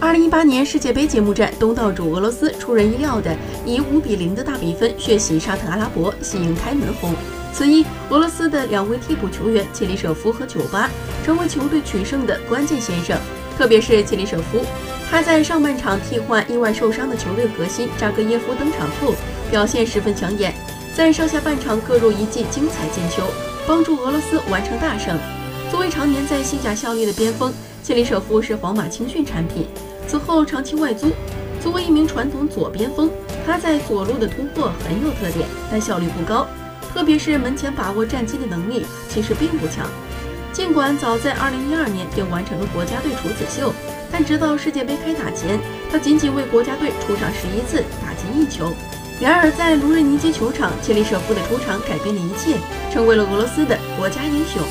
[0.00, 7.12] 二零一八年世界杯揭幕战，东道主俄罗斯出人意料的以五比零的大比分血洗沙特阿拉伯，喜迎开门红。
[7.52, 10.88] 此役，俄罗斯的两位替补球员切里舍夫和久巴
[11.24, 13.18] 成为球队取胜的关键先生。
[13.58, 14.60] 特别是切里舍夫，
[15.10, 19.12] 他在上半场替换意外受伤的球队核心扎格耶夫登场后，
[19.50, 20.54] 表现十分抢眼，
[20.94, 23.24] 在上下半场各入一记精彩进球，
[23.66, 25.18] 帮助俄罗斯完成大胜。
[25.72, 27.52] 作为常年在西甲效力的边锋，
[27.88, 29.66] 切里舍夫是皇马青训产品，
[30.06, 31.10] 此后长期外租。
[31.58, 33.10] 作为一名传统左边锋，
[33.46, 36.46] 他在左路的突破很有特点，但效率不高，
[36.92, 39.88] 特别是门前把握战机的能力其实并不强。
[40.52, 43.72] 尽管早在2012年便完成了国家队处子秀，
[44.12, 45.58] 但直到世界杯开打前，
[45.90, 48.70] 他仅仅为国家队出场十一次，打进一球。
[49.18, 52.58] 然而，在卢日尼基球场，切里舍夫的出场改变了一切，
[52.92, 54.62] 成为了俄罗斯的国家英雄。